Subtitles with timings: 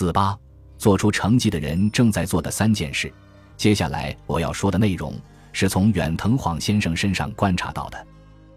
[0.00, 0.34] 四八，
[0.78, 3.12] 做出成绩的人正在做的三件事。
[3.58, 5.14] 接下来我要说的内容
[5.52, 8.06] 是从远藤晃先生身上观察到的。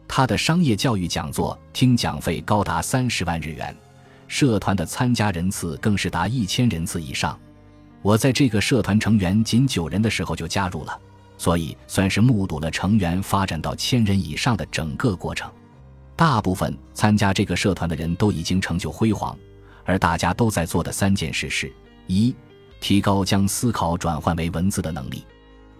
[0.07, 3.75] 他的商业教育讲座听讲费高达三十万日元，
[4.29, 7.37] 社团的参加人次更是达一千人次以上。
[8.01, 10.97] 我在这个社团成员仅九人的时候就加入了，
[11.37, 15.51] 所以算是目睹了成员发展到千人以上的整个过程。
[16.15, 19.37] 大部分参加这个社团的人都已经成就辉煌，
[19.85, 21.71] 而大家都在做的三件事是：
[22.07, 22.35] 一、
[22.79, 25.25] 提高将思考转换为文字的能力；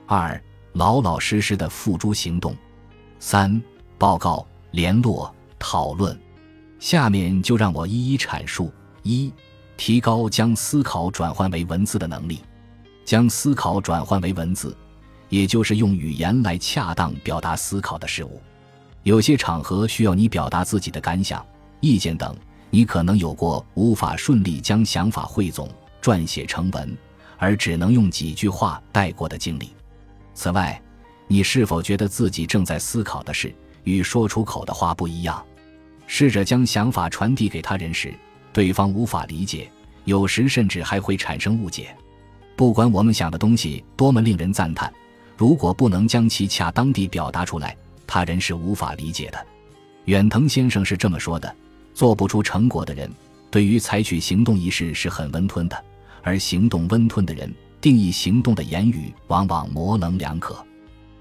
[0.06, 0.42] 二、
[0.74, 2.54] 老老实实的付诸行动；
[3.20, 3.62] 三。
[3.96, 6.20] 报告、联络、讨论，
[6.78, 8.70] 下面就让我一一阐述：
[9.04, 9.32] 一、
[9.78, 12.42] 提高将思考转换为文字的能力。
[13.06, 14.76] 将思考转换为文字，
[15.30, 18.42] 也就是用语言来恰当表达思考的事物。
[19.04, 21.46] 有些场合需要你表达自己的感想、
[21.80, 22.36] 意见等，
[22.74, 25.70] 你可能有过无法顺利将想法汇总、
[26.02, 26.98] 撰写成文，
[27.38, 29.72] 而只能用几句话带过的经历。
[30.34, 30.82] 此外，
[31.28, 33.54] 你是否觉得自己正在思考的事？
[33.84, 35.46] 与说出口的话不一样，
[36.08, 38.12] 试着将想法传递给他人时，
[38.52, 39.72] 对方无法理解，
[40.06, 41.96] 有时甚至还会产生误解。
[42.56, 44.92] 不管我们想的东西多么令人赞叹，
[45.38, 47.78] 如果不能将其恰当地表达出来，
[48.08, 49.46] 他人是无法理解的。
[50.06, 51.56] 远藤先生是这么说的：
[51.94, 53.10] 做不出成果的人，
[53.52, 55.78] 对于采取行动一事是很温吞的；
[56.22, 60.66] 而行动温吞的人，定义行动的言语往往模棱两可。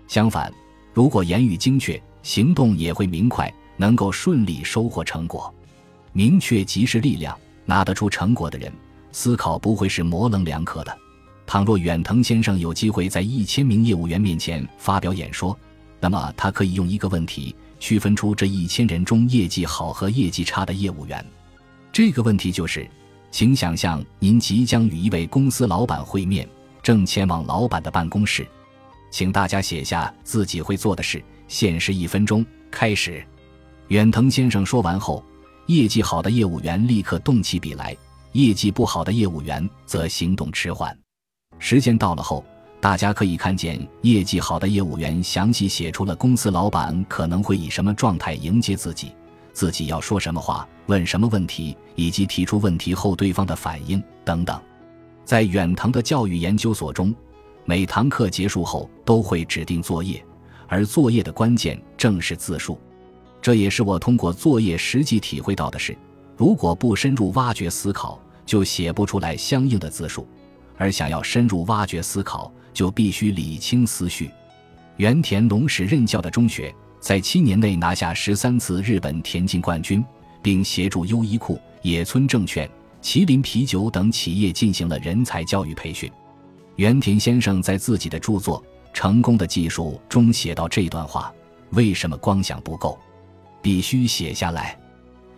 [0.08, 0.52] 相反，
[0.92, 5.52] 如果言语精确，行动也会明快，能够顺利收获成果。
[6.12, 8.72] 明确即是力量，拿得出成果的人，
[9.12, 10.98] 思考不会是模棱两可的。
[11.46, 15.58] 倘若远藤先生有机会在一千名业务员面前发表演说，
[16.00, 21.26] 那么他可以用一个问题区分出这一千人中业绩好和业绩差的业务员。
[21.90, 22.88] 这个问题就是：
[23.32, 26.48] 请想象您即将与一位公司老板会面，
[26.80, 28.46] 正前往老板的办公室，
[29.10, 31.20] 请大家写下自己会做的事。
[31.48, 33.20] 限时一分钟，开始。
[33.88, 35.20] 远藤先生说完后，
[35.66, 37.96] 业绩好的业务员立刻动起笔来，
[38.30, 40.96] 业绩不好的业务员则行动迟缓。
[41.58, 42.44] 时间到了后，
[42.82, 49.12] 大家可以看见业绩好的业务员详细写出了公司老板可能会以什么状态迎接自己，
[49.52, 54.60] 自己要说什么话，问什么问题，以及提出问题后对方的反应等等。
[55.24, 57.14] 在远藤的教育研究所中，
[57.64, 60.20] 每堂课结束后都会指定作业。
[60.66, 62.80] 而作业的关键正是字数，
[63.40, 65.96] 这也是我通过作业实际体会到的事。
[66.36, 70.26] 如果不深入挖掘思考，就写不出来相应的字数；
[70.76, 74.30] 而想要深入挖掘思考，就必须理清思绪。
[74.96, 80.04] 原田龙史任教的中学，在七年内拿下十三次日本田径冠军，
[80.42, 82.68] 并协助优衣库、野村证券、
[83.02, 86.10] 麒麟啤酒等企业进行了人才教育培训。
[86.76, 88.62] 原田先生在自己的著作。
[88.94, 91.32] 成功的技术中写到这段话，
[91.70, 92.98] 为什么光想不够，
[93.62, 94.78] 必须写下来？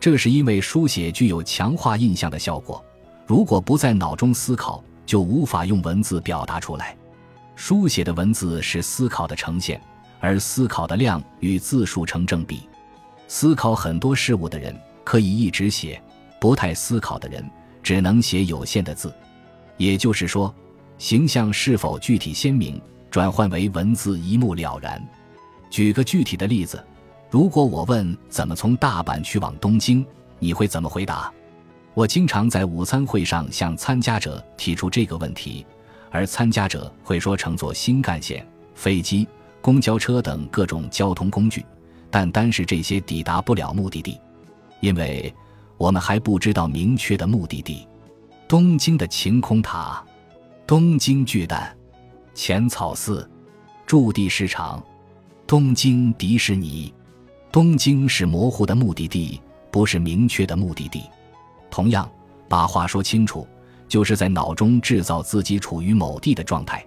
[0.01, 2.85] 这是因为书写具有强化印象的效果，
[3.29, 6.97] 如果不在脑中思考，就无法用文字表达出来。
[7.57, 9.81] 书写的文字是思考的呈现，
[10.21, 12.69] 而思考的量与字数成正比。
[13.29, 16.01] 思考很多事物的人可以一直写，
[16.41, 17.49] 不太思考的人
[17.83, 19.15] 只能写有限的字。
[19.77, 20.55] 也就是说，
[20.99, 22.81] 形象是否具体鲜明？
[23.11, 25.01] 转换为文字一目了然。
[25.71, 26.85] 举个具体的例子，
[27.31, 30.05] 如果我问怎么从大阪去往东京，
[30.41, 31.33] 你会怎么回答？
[31.95, 35.65] 我经常在午餐会上向参加者提出这个问题，
[36.15, 39.27] 而参加者会说乘坐新干线、飞机、
[39.61, 41.67] 公交车等各种交通工具，
[42.09, 44.21] 但单是这些抵达不了目的地，
[44.79, 45.35] 因为
[45.77, 47.85] 我们还不知道明确的目的地。
[48.47, 50.05] 东京的晴空塔，
[50.65, 51.77] 东京巨蛋。
[52.33, 53.29] 浅草寺、
[53.85, 54.81] 驻地市场、
[55.49, 56.95] 东京迪士尼，
[57.51, 59.41] 东京是模糊的目的地，
[59.73, 61.03] 不是明确的目的地。
[61.73, 62.09] 同样，
[62.49, 63.45] 把话说清楚，
[63.89, 66.85] 就是在脑中制造自己处于某地的状态。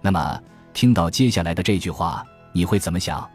[0.00, 0.40] 那么，
[0.72, 3.28] 听到接下来的这句话，你会怎么想？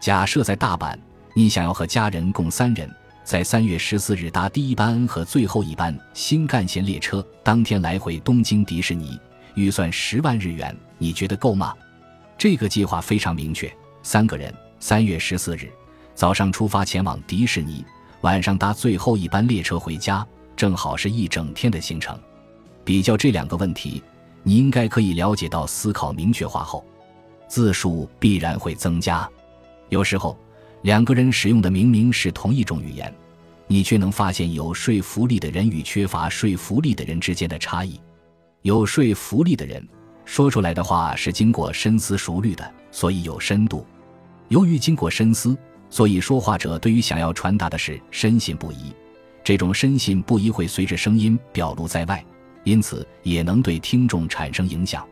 [0.00, 0.98] 假设在大阪，
[1.34, 2.90] 你想要和家人共三人，
[3.22, 9.18] 在三月十四日搭第一班和最后一班新干线列车，当天来回东京迪士尼。
[9.54, 11.74] 预算十万日元，你觉得够吗？
[12.38, 13.70] 这个计划非常明确，
[14.02, 15.70] 三个人，三月十四日
[16.14, 17.84] 早上出发前往迪士尼，
[18.22, 20.26] 晚上搭最后一班列车回家，
[20.56, 22.18] 正好是一整天的行程。
[22.84, 24.02] 比较这两个问题，
[24.42, 26.84] 你应该可以了解到，思考明确化后，
[27.48, 29.28] 字数必然会增加。
[29.88, 30.38] 有时候，
[30.82, 33.12] 两个人使用的明明是同一种语言，
[33.66, 38.00] 你却能发现有说服力的人与缺乏说服力的人之间的差异。
[38.62, 39.86] 有说服力的人
[40.24, 43.86] 说出来的话是经过深思熟虑的，所以有深度。
[44.48, 45.56] 由于经过深思，
[45.88, 48.94] 所以说话者对于想要传达的事深信不疑。
[49.42, 52.24] 这种深信不疑会随着声音表露在外，
[52.64, 55.06] 因此也能对听众产生影响。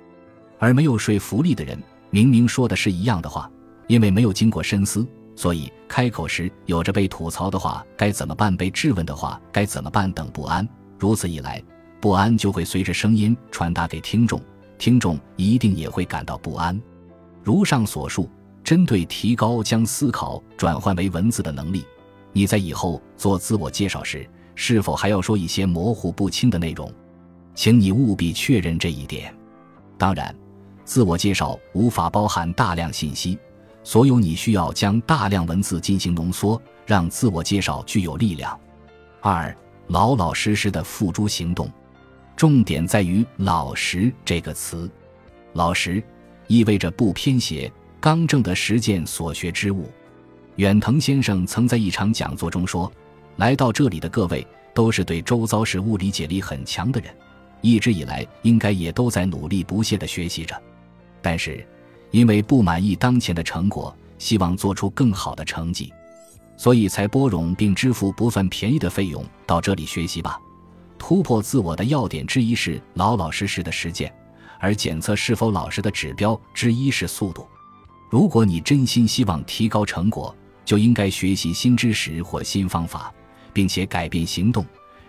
[0.59, 1.81] 而没有说服力的人，
[2.11, 3.51] 明明说的是一样的话，
[3.87, 5.07] 因为没有经过深思，
[5.37, 10.69] 所以开口时有着被吐槽的话该怎么办、被质问的话该怎么办等不安。
[10.99, 11.63] 如此一来，
[12.01, 14.41] 不安就会随着声音传达给听众，
[14.79, 16.81] 听众一定也会感到不安。
[17.45, 18.29] 如上所述，
[18.65, 21.85] 针对提高将思考转换为文字的能力，
[22.33, 26.93] 你在以后做自我介绍时，是否还要说一些模糊不清的内容？
[27.59, 29.35] 请你务必确认这一点。
[29.99, 30.33] 当然。
[30.85, 33.37] 自我介绍无法包含大量信息，
[33.83, 38.59] 所有你需要将大量文字进行浓缩，让自我介绍具有力量。
[39.21, 39.55] 二，
[39.89, 41.71] 老老实实的付诸行动，
[42.35, 44.91] 重点在于“老实”这个词。
[45.53, 46.03] 老实
[46.47, 47.71] 意味着不偏斜、
[48.01, 49.91] 刚正的实践所学之物。
[50.57, 52.91] 远藤先生曾在一场讲座中说
[53.37, 57.15] ：“来到这里的各位都是对周遭事物理解力很强的人，
[57.61, 60.61] 一直以来应该也都在努力不懈地学习着。”
[61.21, 61.67] 但是，
[62.11, 65.93] 因为不满意当前的成果，希望做出更好的成绩，
[66.57, 70.41] 所以才拨冗并支付不算便宜的费用到这里学习吧。
[70.99, 74.13] 突破自我的要点之一是老老实实的实践，
[74.59, 77.47] 而检测是否老实的指标之一是速度。
[78.11, 80.35] 如果你真心希望提高成果，
[80.65, 83.13] 就应该学习新知识或新方法，
[83.53, 84.65] 并且改变行动，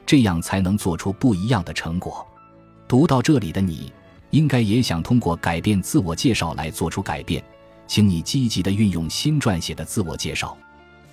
[0.06, 2.26] 这样才能做出不一样的成果。
[2.90, 3.94] 读到这里的你。
[4.32, 7.44] 应该也想通过改变自我介绍来做出改变，
[7.88, 10.56] 请你积极的运用新撰写的自我介绍。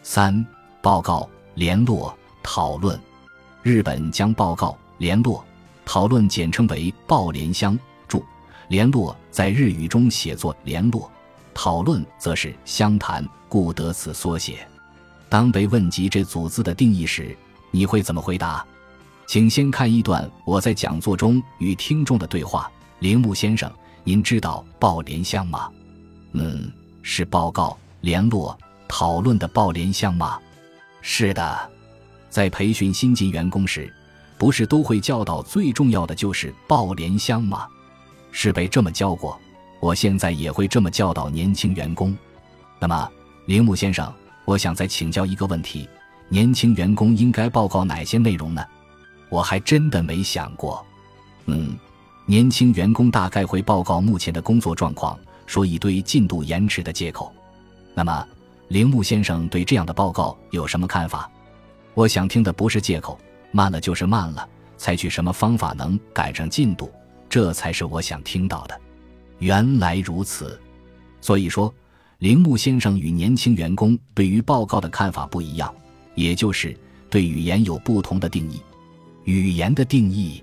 [0.03, 0.45] 三、
[0.83, 3.01] 报告、联络、讨论。
[3.63, 5.43] 日本将报告、联络、
[5.87, 7.79] 讨论简称为报联相。
[8.07, 8.23] 注：
[8.69, 11.11] 联络在日语中写作联络，
[11.55, 14.69] 讨论则是相谈，故得此缩写。
[15.31, 17.35] 当被问及这组字的定义时，
[17.71, 18.63] 你会怎么回答？
[19.27, 22.71] 请先看一段我在讲座中与听众的对话。
[23.01, 23.71] 铃木先生，
[24.05, 25.69] 您知道报联乡吗？
[26.33, 28.57] 嗯，是报告、联络、
[28.89, 30.39] 讨论的报联乡吗？
[31.03, 31.71] 是的，
[32.31, 33.93] 在培训新进员工时，
[34.39, 37.67] 不是都会教导最重要的就是报联乡吗？
[38.31, 39.39] 是被这么教过，
[39.81, 42.17] 我现在也会这么教导年轻员工。
[42.79, 43.11] 那么，
[43.47, 44.13] 铃木先生，
[44.45, 45.89] 我想再请教一个问题：
[46.29, 48.65] 年轻员工应该报告哪些内容呢？
[49.29, 50.85] 我还真的没想过。
[51.47, 51.77] 嗯。
[52.29, 57.33] 年轻员工大概会报告目前的工作状况，说一堆进度延迟的借口。
[57.95, 58.27] 那么，
[58.67, 61.31] 铃木先生对这样的报告有什么看法？
[61.95, 63.17] 我想听的不是借口，
[63.53, 66.91] 慢了就是慢了，采取什么方法能赶上进度，
[67.29, 68.77] 这才是我想听到的。
[69.39, 70.61] 原来如此，
[71.21, 71.73] 所以说，
[72.19, 75.73] 铃木先生与年轻员工对于报告的看法不一样，
[76.17, 76.77] 也就是
[77.09, 78.61] 对语言有不同的定义。
[79.27, 80.41] 语言的定义，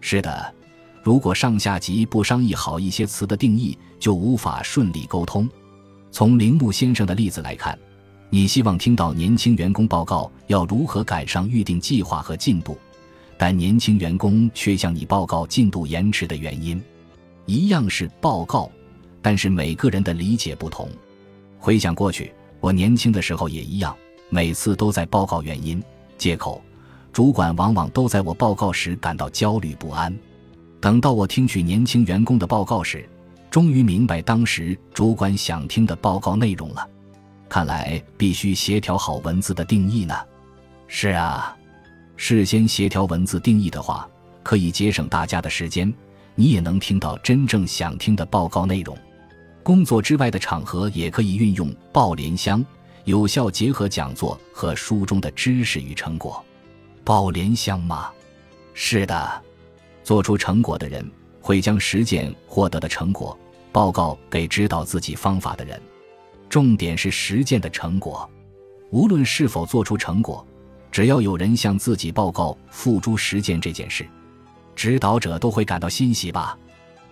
[0.00, 0.54] 是的。
[1.00, 5.48] 如果上下级不商议好一些词的定义，就无法顺利沟通。
[6.10, 7.78] 从铃木先生的例子来看，
[8.28, 12.76] 你希望听到年轻员工报告要如何赶上预定计划和进度，
[13.38, 16.82] 但年轻员工却向你报告进度延迟的原因。
[17.44, 18.68] 一样是报告，
[19.22, 20.90] 但是每个人的理解不同。
[21.60, 23.96] 回想过去，我年轻的时候也一样，
[24.30, 25.80] 每次都在报告原因、
[26.18, 26.60] 借口，
[27.16, 30.14] 主管往往都在我报告时感到焦虑不安。
[30.82, 33.08] 等到我听取年轻员工的报告时，
[33.50, 36.86] 终于明白当时主管想听的报告内容了。
[37.48, 40.14] 看来必须协调好文字的定义呢。
[40.88, 41.56] 是啊，
[42.18, 44.06] 事先协调文字定义的话，
[44.42, 45.90] 可以节省大家的时间，
[46.34, 48.94] 你也能听到真正想听的报告内容。
[49.62, 52.62] 工作之外的场合也可以运用报联箱，
[53.06, 56.44] 有效结合讲座和书中的知识与成果。
[57.06, 58.10] 报联乡吗？
[58.74, 59.42] 是的。
[60.02, 61.08] 做出成果的人
[61.40, 63.38] 会将实践获得的成果
[63.70, 65.80] 报告给指导自己方法的人，
[66.48, 68.28] 重点是实践的成果。
[68.90, 70.44] 无论是否做出成果，
[70.90, 74.04] 只要有人向自己报告付诸实践这件事，
[74.74, 76.58] 指导者都会感到欣喜吧。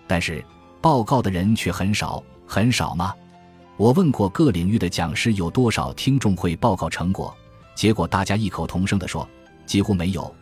[0.07, 0.43] 但是
[0.81, 3.15] 报告的人却很少，很少吗？
[3.77, 7.33] 我问过各领域的讲师有多少听众会报告成果，
[7.75, 9.25] 结果大家异口同声地说，
[9.65, 10.33] 几乎没有。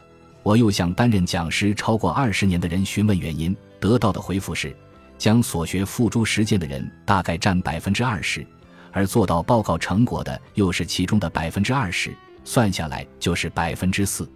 [0.42, 4.76] 我又向担任讲师超过二十年的人询问原因，得到的回复是：
[5.18, 8.46] 将所学付诸实践的人大概占百分之二十，
[8.92, 12.14] 而做到报告成果的又是其中的百分之二十。
[12.46, 14.30] 算下来就是百分之四。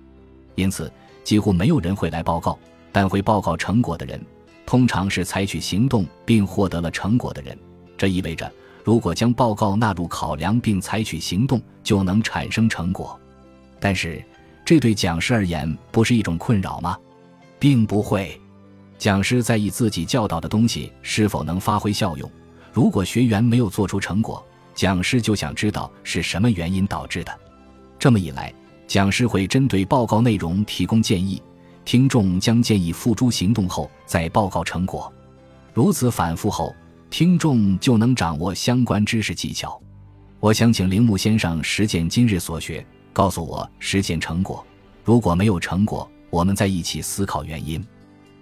[0.55, 0.89] 因此，
[1.25, 2.57] 几乎没有人会来报告，
[2.91, 4.25] 但会报告成果的人，
[4.65, 7.57] 通常是采取行动并获得了成果的人。
[7.97, 8.49] 这意味着，
[8.83, 13.19] 如果将报告纳入考量并采取行动，就能产生成果。
[13.77, 14.23] 但是，
[14.67, 16.99] 这对讲师而言不是一种困扰吗？
[17.57, 18.37] 并不会。
[18.97, 22.29] 讲师在意自己教导的东西是否能发挥效用。
[22.73, 24.45] 如果学员没有做出成果，
[24.75, 27.31] 讲师就想知道是什么原因导致的。
[27.97, 28.53] 这么一来，
[28.87, 31.41] 讲师会针对报告内容提供建议，
[31.85, 35.09] 听众将建议付诸行动后再报告成果。
[35.73, 36.75] 如此反复后，
[37.09, 39.81] 听众就能掌握相关知识技巧。
[40.41, 42.85] 我想请铃木先生实践今日所学，
[43.17, 44.63] 告诉我实现成果。
[45.03, 47.83] 如果没有成果，我们在一起思考原因。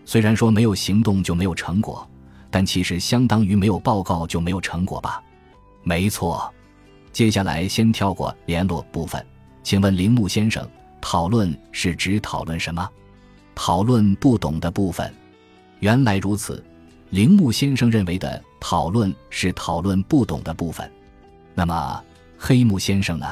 [0.03, 2.05] 虽然说没有行动就没有成果，
[2.51, 5.23] 但其实相当于没有报告就没有成果吧？
[5.81, 6.53] 没错。
[7.13, 9.25] 接下来先跳过联络部分，
[9.63, 12.85] 请问铃木先生，讨论是指讨论什么？
[13.55, 15.09] 讨论不懂的部分。
[15.79, 16.61] 原来如此，
[17.11, 20.91] 铃木先生认为的讨论是讨论不懂的部分。
[21.53, 22.03] 那么
[22.37, 23.25] 黑木先生呢？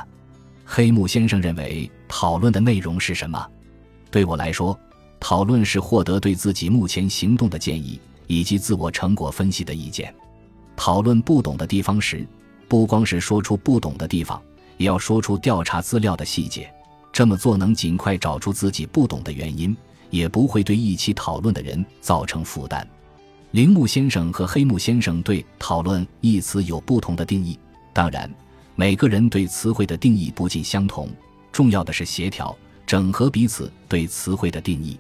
[0.75, 3.48] 黑木先生认为讨论的内容是什么？
[4.10, 4.75] 对我来说。
[5.20, 10.13] 讨论是获得对自己目前行动的建议以及自我成果分析的意见。
[10.75, 12.27] 讨论不懂的地方时，
[12.68, 14.42] 不光是说出不懂的地方，
[14.77, 16.68] 也要说出调查资料的细节。
[17.12, 19.77] 这么做能尽快找出自己不懂的原因，
[20.10, 22.86] 也不会对一起讨论的人造成负担。
[23.51, 27.60] 铃木先生和黑木先生对“讨论”一词有不同的定义。
[27.94, 28.27] 当然，
[28.75, 31.10] 每个人对词汇的定义不尽相同。
[31.51, 34.98] 重要的是协调、整合彼此对词汇的定义。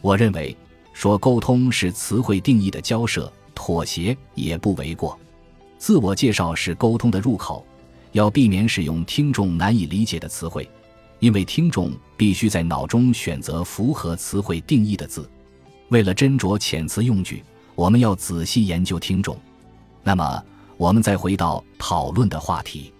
[0.00, 0.56] 我认为，
[0.92, 5.18] 说沟通是词汇定义的交涉、妥协也不为过。
[5.78, 7.64] 自我介绍是沟通的入口，
[8.12, 10.68] 要避免使用听众难以理解的词汇，
[11.20, 15.28] 因为听众必须在脑中选择符合词汇定义的字。
[15.90, 17.44] 为了斟酌遣词用句，
[17.74, 19.38] 我们要仔细研究听众。
[20.02, 20.42] 那么，
[20.76, 22.93] 我们再回到讨论的话题，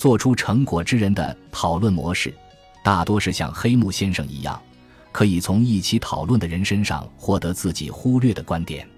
[0.00, 2.32] 做出成果之人的讨论模式，
[2.82, 4.58] 大多是像黑木先生一样。
[5.12, 8.88] 可以从一起讨论的人身上获得自己忽略的观点。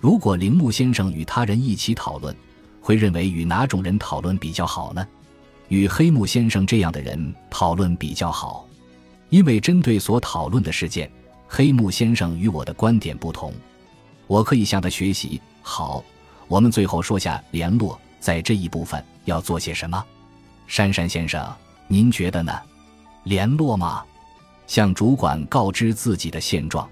[0.00, 2.34] 如果铃木先生与他人一起讨论，
[2.80, 5.06] 会认为与哪种人讨论比较好呢？
[5.68, 8.66] 与黑木先生这样的人讨论比较好，
[9.28, 11.10] 因为针对所讨论的事件，
[11.46, 13.52] 黑木先生与我的观点不同，
[14.26, 15.38] 我可以向他学习。
[15.60, 16.02] 好，
[16.46, 20.02] 我们最后说下联络，在这一部分要做些什么？
[20.68, 21.52] 珊珊先生，
[21.88, 22.52] 您觉得呢？
[23.24, 24.04] 联络吗？
[24.66, 26.88] 向主管告知自己的现状，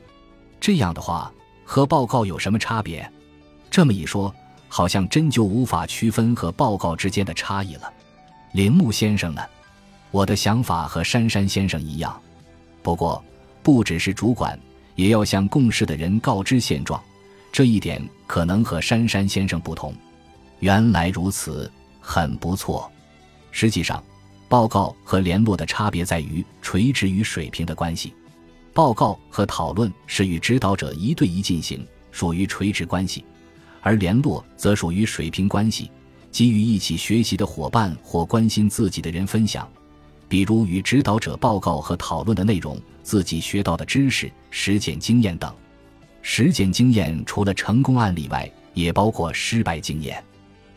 [0.59, 1.31] 这样的话
[1.63, 3.09] 和报告有什么差别？
[3.71, 4.35] 这么一说，
[4.67, 7.93] 好像真就无法区分和报告之间的差异了。
[8.53, 9.43] 铃木先生呢？
[10.11, 12.19] 我的想法和珊珊先生一样，
[12.83, 13.23] 不过
[13.63, 14.59] 不只是主管，
[14.95, 16.99] 也要向共事的人告知现状。
[17.53, 19.95] 这一点可能和珊珊先生不同。
[20.61, 22.91] 原来如此，很不错。
[23.57, 24.03] 实际上。
[24.49, 28.15] 报告和联络的差别在于垂直与水平的关系。
[28.73, 33.25] 报告和讨论是与指导者一对一进行，属于垂直关系；
[33.81, 35.91] 而联络则属于水平关系，
[36.31, 39.69] 基于一起学习的伙伴或关心自己的人分享，
[40.29, 45.53] 比如与指导者报告和讨论的内容、自己学到的知识、实践经验等。
[46.23, 50.23] 实践经验除了成功案例外，也包括失败经验，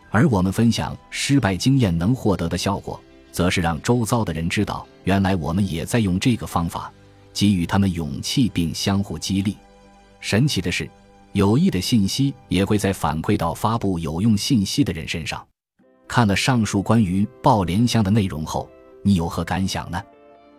[0.10, 3.00] 而我们分享失败经验能获得的效果。
[3.32, 6.92] 则是让周遭的人知道，原来我们也在用这个方法，
[7.32, 9.56] 给予他们勇气并相互激励。
[10.20, 10.90] 神奇的是，
[11.34, 15.46] 有益的信息也会在反馈到发布有用信息的人身上。
[16.08, 18.68] 看了上述关于报联箱的内容后，
[19.04, 20.02] 你有何感想呢？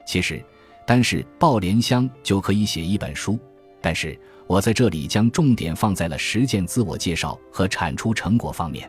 [0.07, 0.43] 其实，
[0.87, 3.37] 单是报联箱就可以写一本书，
[3.81, 8.89] 但是我在这里将重点放在了实践自我介绍和产出成果方面。